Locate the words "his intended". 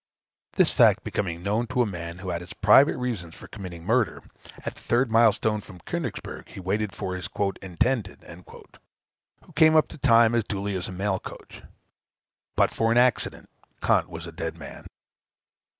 7.15-8.23